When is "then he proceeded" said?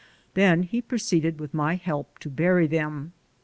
0.33-1.39